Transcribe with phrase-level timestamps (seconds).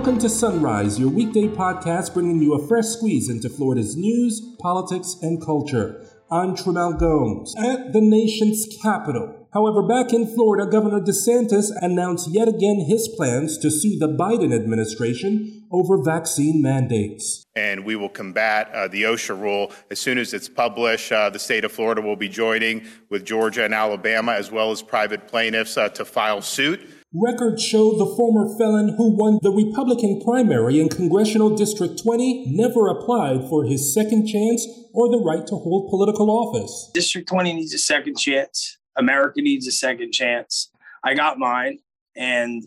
[0.00, 5.14] Welcome to Sunrise, your weekday podcast bringing you a fresh squeeze into Florida's news, politics,
[5.20, 6.02] and culture.
[6.30, 9.46] I'm Tramel Gomes at the nation's capital.
[9.52, 14.54] However, back in Florida, Governor DeSantis announced yet again his plans to sue the Biden
[14.54, 17.44] administration over vaccine mandates.
[17.54, 21.12] And we will combat uh, the OSHA rule as soon as it's published.
[21.12, 24.80] Uh, the state of Florida will be joining with Georgia and Alabama, as well as
[24.80, 26.88] private plaintiffs, uh, to file suit.
[27.12, 32.86] Records show the former felon who won the Republican primary in Congressional District 20 never
[32.86, 34.64] applied for his second chance
[34.94, 36.88] or the right to hold political office.
[36.94, 38.78] District 20 needs a second chance.
[38.96, 40.70] America needs a second chance.
[41.02, 41.80] I got mine,
[42.14, 42.62] and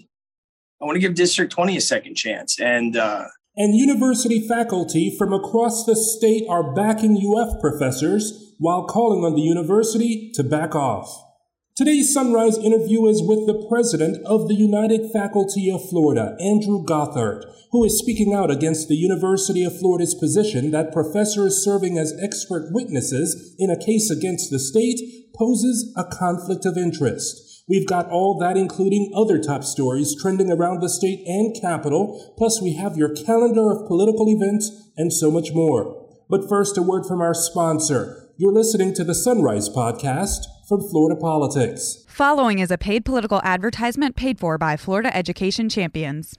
[0.81, 2.59] I want to give District 20 a second chance.
[2.59, 9.23] And uh, and university faculty from across the state are backing UF professors while calling
[9.23, 11.32] on the university to back off.
[11.76, 17.46] Today's Sunrise interview is with the president of the United Faculty of Florida, Andrew Gothard,
[17.71, 22.70] who is speaking out against the University of Florida's position that professors serving as expert
[22.71, 24.99] witnesses in a case against the state
[25.35, 27.63] poses a conflict of interest.
[27.68, 32.62] We've got all that, including other top stories trending around the state and capital, plus
[32.62, 36.08] we have your calendar of political events and so much more.
[36.30, 38.30] But first, a word from our sponsor.
[38.37, 42.05] You're listening to the Sunrise Podcast from Florida Politics.
[42.07, 46.37] Following is a paid political advertisement paid for by Florida Education Champions.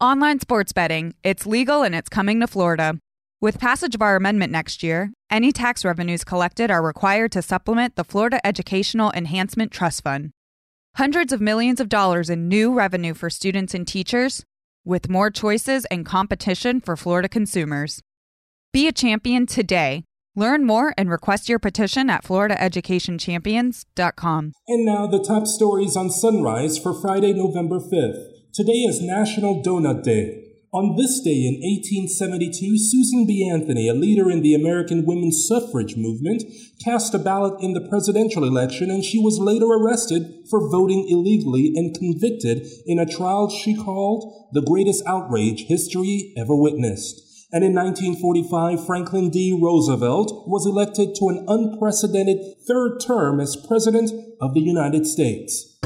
[0.00, 2.98] Online sports betting, it's legal and it's coming to Florida.
[3.40, 7.96] With passage of our amendment next year, any tax revenues collected are required to supplement
[7.96, 10.30] the Florida Educational Enhancement Trust Fund.
[10.96, 14.44] Hundreds of millions of dollars in new revenue for students and teachers,
[14.84, 18.00] with more choices and competition for Florida consumers.
[18.72, 20.04] Be a champion today
[20.38, 24.52] Learn more and request your petition at floridaeducationchampions.com.
[24.68, 28.22] And now the top stories on Sunrise for Friday, November 5th.
[28.52, 30.42] Today is National Donut Day.
[30.74, 33.48] On this day in 1872, Susan B.
[33.50, 36.42] Anthony, a leader in the American women's suffrage movement,
[36.84, 41.72] cast a ballot in the presidential election and she was later arrested for voting illegally
[41.74, 47.25] and convicted in a trial she called the greatest outrage history ever witnessed
[47.56, 49.58] and in 1945, Franklin D.
[49.58, 54.10] Roosevelt was elected to an unprecedented third term as President
[54.42, 55.78] of the United States.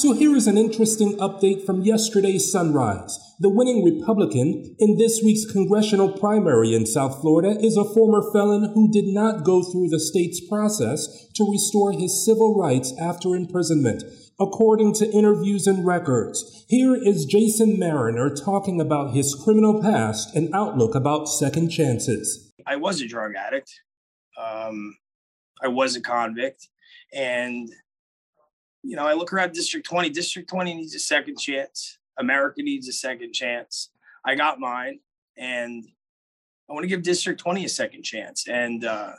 [0.00, 3.18] So here is an interesting update from yesterday's sunrise.
[3.38, 8.72] The winning Republican in this week's congressional primary in South Florida is a former felon
[8.72, 14.02] who did not go through the state's process to restore his civil rights after imprisonment
[14.40, 16.64] according to interviews and records.
[16.70, 22.50] Here is Jason Mariner talking about his criminal past and outlook about second chances.
[22.66, 23.70] I was a drug addict.
[24.38, 24.96] Um,
[25.62, 26.68] I was a convict.
[27.12, 27.68] And,
[28.82, 30.10] you know, I look around District 20.
[30.10, 31.98] District 20 needs a second chance.
[32.18, 33.90] America needs a second chance.
[34.24, 35.00] I got mine.
[35.36, 35.84] And
[36.68, 38.46] I want to give District 20 a second chance.
[38.48, 39.12] And, uh,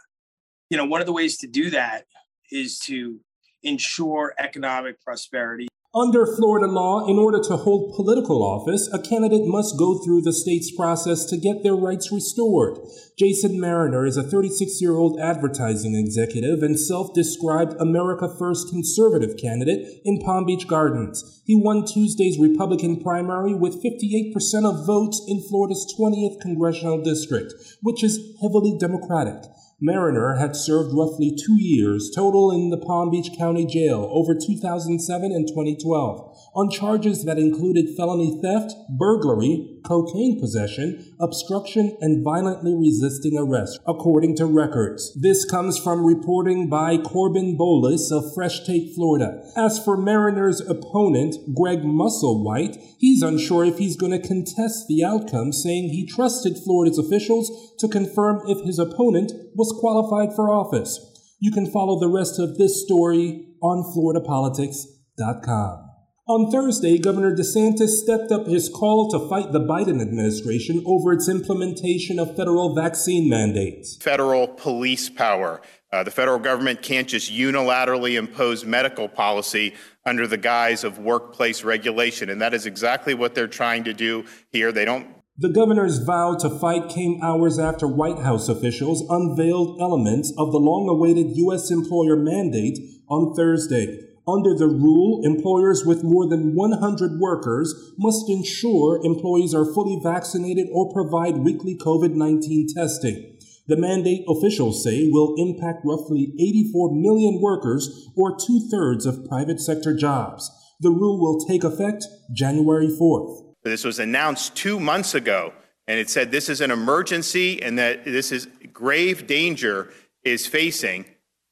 [0.70, 2.06] you know, one of the ways to do that
[2.52, 3.20] is to
[3.64, 5.68] ensure economic prosperity.
[5.94, 10.31] Under Florida law, in order to hold political office, a candidate must go through the
[10.31, 12.79] state's process to get their rights restored.
[13.19, 19.35] Jason Mariner is a 36 year old advertising executive and self described America First conservative
[19.35, 21.41] candidate in Palm Beach Gardens.
[21.46, 28.01] He won Tuesday's Republican primary with 58% of votes in Florida's 20th congressional district, which
[28.01, 29.44] is heavily Democratic.
[29.84, 35.31] Mariner had served roughly two years total in the Palm Beach County Jail over 2007
[35.31, 43.38] and 2012 on charges that included felony theft, burglary, cocaine possession, obstruction, and violently resisting
[43.38, 45.16] arrest, according to records.
[45.19, 49.44] This comes from reporting by Corbin Bolies of Fresh Take, Florida.
[49.56, 55.52] As for Mariner's opponent, Greg Musselwhite, he's unsure if he's going to contest the outcome,
[55.52, 61.00] saying he trusted Florida's officials to confirm if his opponent was qualified for office.
[61.39, 65.91] You can follow the rest of this story on FloridaPolitics.com.
[66.27, 71.27] On Thursday, Governor DeSantis stepped up his call to fight the Biden administration over its
[71.27, 73.97] implementation of federal vaccine mandates.
[73.97, 75.62] Federal police power.
[75.91, 79.73] Uh, the federal government can't just unilaterally impose medical policy
[80.06, 82.29] under the guise of workplace regulation.
[82.29, 84.71] And that is exactly what they're trying to do here.
[84.71, 85.07] They don't
[85.38, 90.59] the governor's vow to fight came hours after White House officials unveiled elements of the
[90.59, 91.71] long awaited U.S.
[91.71, 92.77] employer mandate
[93.09, 94.11] on Thursday.
[94.27, 100.68] Under the rule, employers with more than 100 workers must ensure employees are fully vaccinated
[100.71, 103.38] or provide weekly COVID 19 testing.
[103.68, 109.59] The mandate, officials say, will impact roughly 84 million workers or two thirds of private
[109.59, 110.51] sector jobs.
[110.79, 113.53] The rule will take effect January 4th.
[113.63, 115.53] This was announced two months ago,
[115.88, 119.91] and it said this is an emergency and that this is grave danger
[120.23, 121.06] is facing.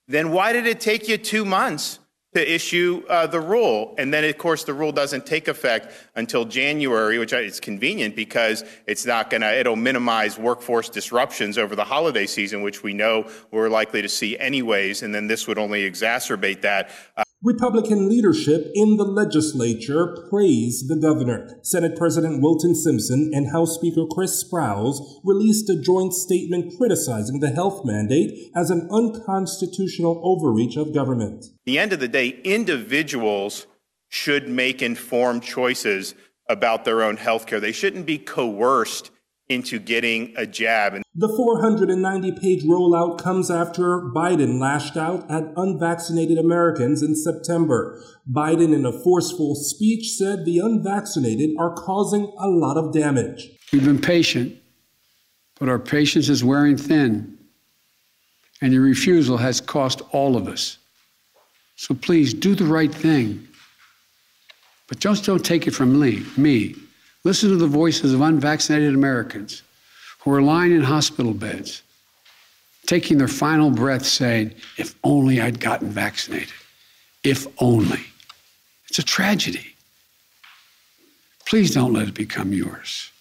[0.07, 1.99] Then why did it take you two months
[2.35, 3.95] to issue uh, the rule.
[3.97, 8.63] And then, of course, the rule doesn't take effect until January, which is convenient because
[8.85, 13.29] it's not going to, it'll minimize workforce disruptions over the holiday season, which we know
[13.51, 15.01] we're likely to see anyways.
[15.01, 16.91] And then this would only exacerbate that.
[17.17, 21.57] Uh, Republican leadership in the legislature praised the governor.
[21.63, 27.51] Senate President Wilton Simpson and House Speaker Chris Sprowls released a joint statement criticizing the
[27.51, 31.45] health mandate as an unconstitutional overreach of government.
[31.45, 33.67] At the end of the day, individuals
[34.09, 36.15] should make informed choices
[36.49, 37.61] about their own health care.
[37.61, 39.11] They shouldn't be coerced
[39.49, 41.01] into getting a jab.
[41.15, 48.01] The 490 page rollout comes after Biden lashed out at unvaccinated Americans in September.
[48.31, 53.49] Biden, in a forceful speech, said the unvaccinated are causing a lot of damage.
[53.73, 54.55] We've been patient,
[55.59, 57.37] but our patience is wearing thin,
[58.61, 60.77] and your refusal has cost all of us.
[61.75, 63.47] So please do the right thing.
[64.87, 66.23] But just don't take it from me.
[66.35, 66.75] me.
[67.23, 69.63] Listen to the voices of unvaccinated Americans
[70.19, 71.81] who are lying in hospital beds,
[72.85, 76.53] taking their final breath saying, If only I'd gotten vaccinated.
[77.23, 78.05] If only.
[78.87, 79.75] It's a tragedy.
[81.45, 83.11] Please don't let it become yours.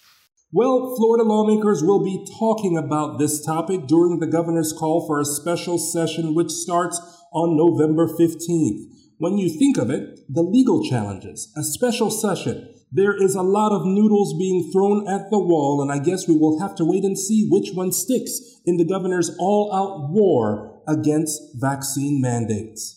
[0.51, 5.25] Well, Florida lawmakers will be talking about this topic during the governor's call for a
[5.25, 6.99] special session, which starts
[7.31, 8.85] on November 15th.
[9.17, 13.71] When you think of it, the legal challenges, a special session, there is a lot
[13.71, 17.03] of noodles being thrown at the wall, and I guess we will have to wait
[17.03, 22.95] and see which one sticks in the governor's all out war against vaccine mandates.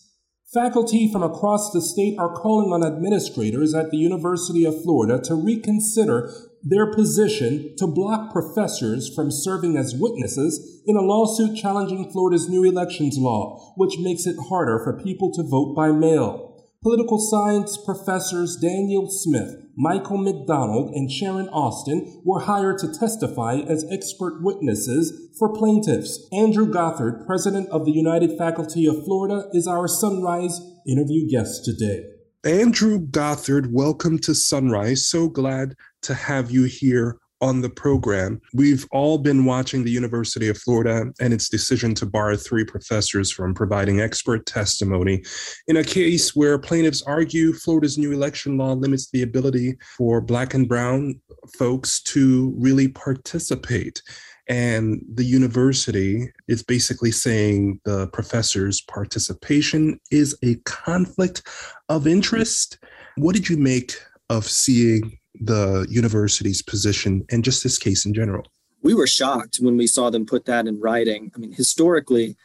[0.51, 5.33] Faculty from across the state are calling on administrators at the University of Florida to
[5.33, 6.31] reconsider
[6.63, 12.63] their position to block professors from serving as witnesses in a lawsuit challenging Florida's new
[12.63, 16.69] elections law, which makes it harder for people to vote by mail.
[16.83, 23.85] Political science professors Daniel Smith, Michael McDonald, and Sharon Austin were hired to testify as
[23.89, 26.27] expert witnesses for plaintiffs.
[26.31, 32.03] Andrew Gothard, president of the United Faculty of Florida, is our Sunrise interview guest today.
[32.43, 35.07] Andrew Gothard, welcome to Sunrise.
[35.07, 38.39] So glad to have you here on the program.
[38.53, 43.29] We've all been watching the University of Florida and its decision to bar three professors
[43.33, 45.23] from providing expert testimony
[45.67, 50.53] in a case where plaintiffs argue Florida's new election law limits the ability for Black
[50.53, 51.21] and Brown
[51.57, 54.01] folks to really participate.
[54.47, 61.45] And the university is basically saying the professor's participation is a conflict
[61.89, 62.77] of interest.
[63.17, 63.97] What did you make
[64.29, 68.45] of seeing the university's position and just this case in general?
[68.81, 71.31] We were shocked when we saw them put that in writing.
[71.35, 72.35] I mean, historically,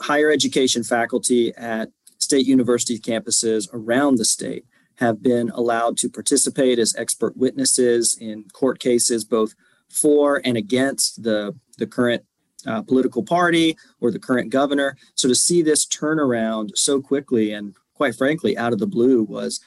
[0.00, 4.64] higher education faculty at state university campuses around the state
[4.96, 9.54] have been allowed to participate as expert witnesses in court cases, both
[9.88, 12.24] for and against the, the current
[12.66, 14.96] uh, political party or the current governor.
[15.14, 19.22] So to see this turn around so quickly and quite frankly out of the blue
[19.22, 19.60] was,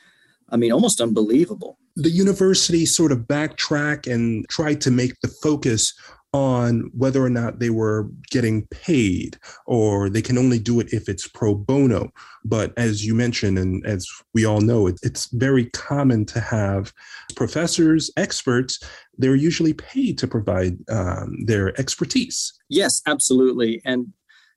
[0.50, 5.94] I mean, almost unbelievable the university sort of backtrack and tried to make the focus
[6.34, 9.38] on whether or not they were getting paid
[9.68, 12.12] or they can only do it if it's pro bono.
[12.44, 16.92] But as you mentioned, and as we all know, it, it's very common to have
[17.38, 18.80] professors, experts,
[19.18, 22.52] they're usually paid to provide um, their expertise.
[22.68, 23.82] Yes, absolutely.
[23.86, 24.12] And,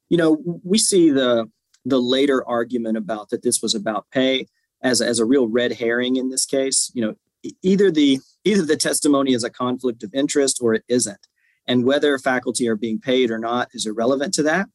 [0.08, 1.48] you know, we see the
[1.84, 4.46] the later argument about that this was about pay
[4.82, 6.90] as, as a real red herring in this case.
[6.92, 7.14] You know,
[7.62, 11.26] either the either the testimony is a conflict of interest or it isn't.
[11.66, 14.68] And whether faculty are being paid or not is irrelevant to that.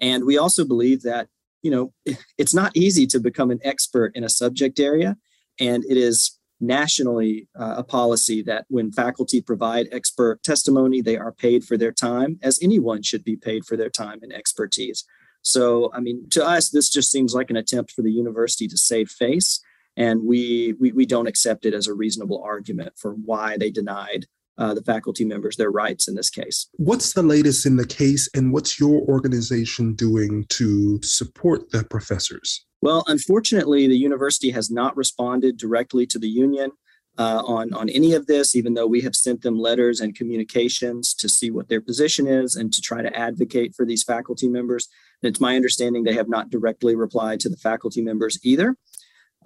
[0.00, 1.28] And we also believe that
[1.62, 1.92] you know
[2.38, 5.16] it's not easy to become an expert in a subject area.
[5.58, 11.32] And it is nationally uh, a policy that when faculty provide expert testimony they are
[11.32, 15.04] paid for their time as anyone should be paid for their time and expertise.
[15.42, 18.76] So i mean to us this just seems like an attempt for the university to
[18.76, 19.60] save face
[19.96, 24.26] and we, we, we don't accept it as a reasonable argument for why they denied
[24.58, 26.68] uh, the faculty members their rights in this case.
[26.76, 32.64] What's the latest in the case, and what's your organization doing to support the professors?
[32.82, 36.72] Well, unfortunately, the university has not responded directly to the union.
[37.18, 41.12] Uh, on on any of this, even though we have sent them letters and communications
[41.12, 44.88] to see what their position is and to try to advocate for these faculty members.
[45.20, 48.76] And it's my understanding they have not directly replied to the faculty members either.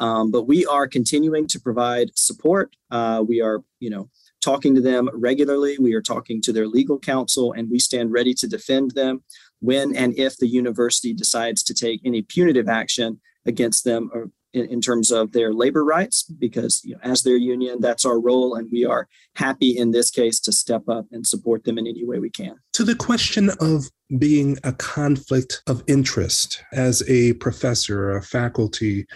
[0.01, 2.75] Um, but we are continuing to provide support.
[2.91, 4.11] Uh, we are, you know,
[4.41, 5.79] talking to them regularly.
[5.79, 9.23] We are talking to their legal counsel, and we stand ready to defend them
[9.61, 14.67] when and if the university decides to take any punitive action against them or in,
[14.67, 18.55] in terms of their labor rights, because you know, as their union, that's our role,
[18.55, 22.05] and we are happy in this case to step up and support them in any
[22.05, 22.57] way we can.
[22.75, 29.07] To the question of being a conflict of interest as a professor, a faculty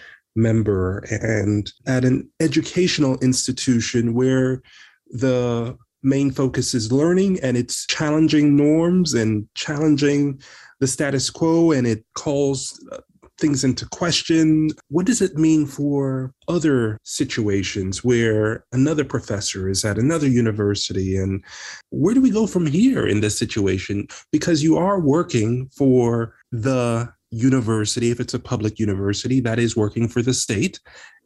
[0.41, 4.61] member, and at an educational institution where
[5.09, 10.41] the main focus is learning and it's challenging norms and challenging
[10.79, 12.97] the status quo and it calls uh,
[13.39, 14.69] things into question.
[14.89, 21.15] What does it mean for other situations where another professor is at another university?
[21.15, 21.43] And
[21.89, 24.07] where do we go from here in this situation?
[24.31, 30.07] Because you are working for the university, if it's a public university, that is working
[30.07, 30.79] for the state.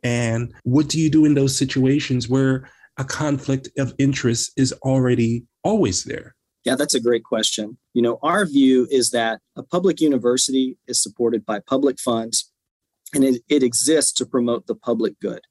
[0.04, 5.46] And what do you do in those situations where a conflict of interest is already
[5.64, 6.36] always there?
[6.66, 7.78] Yeah, that's a great question.
[7.94, 12.52] You know, our view is that a public university is supported by public funds
[13.14, 15.42] and it, it exists to promote the public good.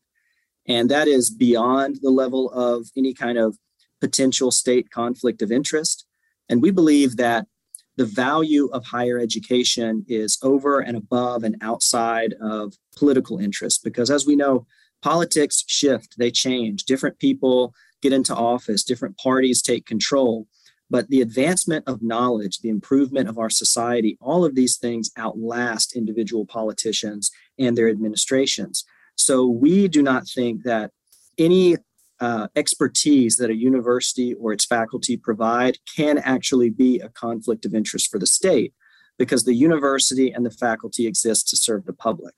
[0.67, 3.59] And that is beyond the level of any kind of
[4.01, 6.07] potential state conflict of interest.
[6.49, 7.47] And we believe that
[7.97, 13.85] the value of higher education is over and above and outside of political interest.
[13.85, 14.67] Because as we know,
[15.03, 16.85] politics shift, they change.
[16.85, 20.47] Different people get into office, different parties take control.
[20.91, 25.97] But the advancement of knowledge, the improvement of our society, all of these things outlast
[25.97, 28.85] individual politicians and their administrations.
[29.17, 30.91] So we do not think that
[31.39, 31.77] any
[32.23, 37.75] uh, expertise that a university or its faculty provide can actually be a conflict of
[37.75, 38.73] interest for the state
[39.19, 42.35] because the university and the faculty exist to serve the public.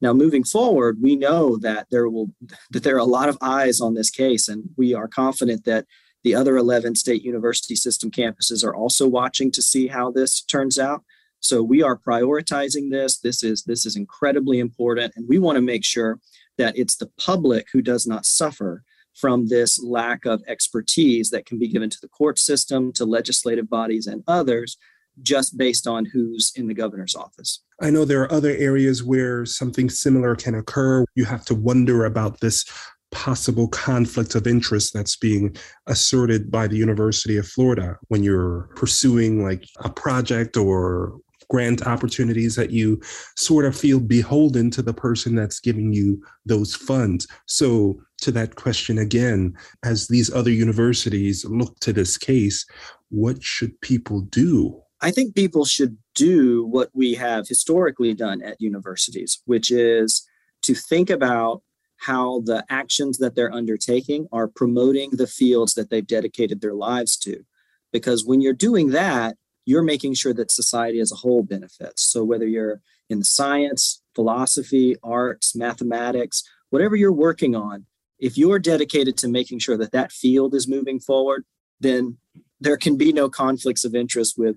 [0.00, 2.30] Now, moving forward, we know that there will
[2.72, 5.86] that there are a lot of eyes on this case, and we are confident that
[6.24, 10.76] the other 11 state university system campuses are also watching to see how this turns
[10.76, 11.04] out.
[11.38, 13.18] So we are prioritizing this.
[13.18, 16.18] This is this is incredibly important and we want to make sure
[16.58, 18.82] that it's the public who does not suffer
[19.14, 23.68] from this lack of expertise that can be given to the court system, to legislative
[23.68, 24.76] bodies and others
[25.22, 27.62] just based on who's in the governor's office.
[27.80, 31.04] I know there are other areas where something similar can occur.
[31.14, 32.64] You have to wonder about this
[33.10, 35.56] possible conflict of interest that's being
[35.86, 41.18] asserted by the University of Florida when you're pursuing like a project or
[41.48, 43.00] grant opportunities that you
[43.36, 47.28] sort of feel beholden to the person that's giving you those funds.
[47.46, 52.66] So, to that question again, as these other universities look to this case,
[53.10, 54.80] what should people do?
[55.00, 60.26] I think people should do what we have historically done at universities, which is
[60.62, 61.62] to think about
[61.98, 67.16] how the actions that they're undertaking are promoting the fields that they've dedicated their lives
[67.18, 67.44] to.
[67.92, 72.02] Because when you're doing that, you're making sure that society as a whole benefits.
[72.02, 77.86] So whether you're in science, philosophy, arts, mathematics, whatever you're working on,
[78.18, 81.44] if you're dedicated to making sure that that field is moving forward,
[81.80, 82.16] then
[82.60, 84.56] there can be no conflicts of interest with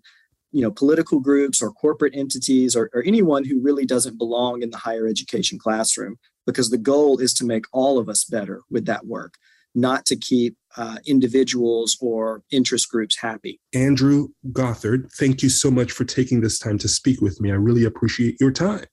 [0.51, 4.69] you know political groups or corporate entities or, or anyone who really doesn't belong in
[4.69, 8.85] the higher education classroom because the goal is to make all of us better with
[8.85, 9.35] that work,
[9.75, 13.59] not to keep uh, individuals or interest groups happy.
[13.73, 17.51] Andrew Gothard, thank you so much for taking this time to speak with me.
[17.51, 18.85] I really appreciate your time.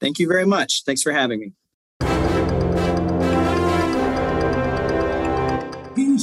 [0.00, 0.82] Thank you very much.
[0.84, 1.52] Thanks for having me.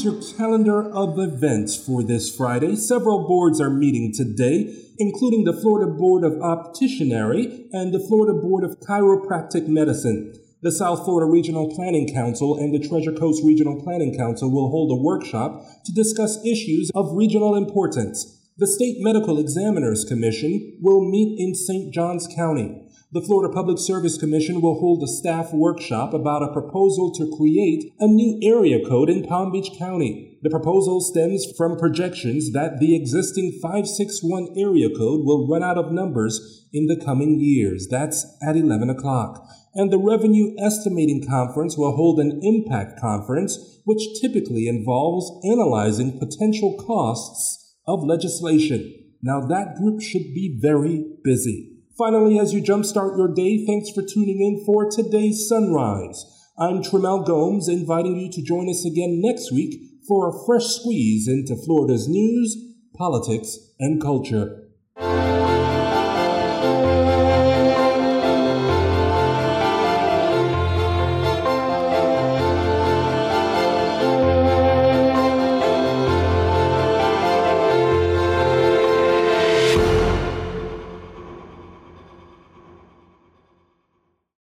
[0.03, 2.75] Your calendar of events for this Friday.
[2.75, 8.65] Several boards are meeting today, including the Florida Board of Opticianry and the Florida Board
[8.65, 10.37] of Chiropractic Medicine.
[10.61, 14.91] The South Florida Regional Planning Council and the Treasure Coast Regional Planning Council will hold
[14.91, 18.41] a workshop to discuss issues of regional importance.
[18.57, 21.93] The State Medical Examiners Commission will meet in St.
[21.93, 22.82] Johns County.
[23.13, 27.93] The Florida Public Service Commission will hold a staff workshop about a proposal to create
[27.99, 30.39] a new area code in Palm Beach County.
[30.41, 35.91] The proposal stems from projections that the existing 561 area code will run out of
[35.91, 37.87] numbers in the coming years.
[37.87, 44.21] That's at 11 o'clock and the Revenue Estimating Conference will hold an impact conference, which
[44.21, 48.93] typically involves analyzing potential costs of legislation.
[49.21, 51.72] Now, that group should be very busy.
[51.97, 56.25] Finally, as you jumpstart your day, thanks for tuning in for today's sunrise.
[56.57, 61.27] I'm Tremel Gomes, inviting you to join us again next week for a fresh squeeze
[61.27, 62.57] into Florida's news,
[62.95, 64.69] politics, and culture.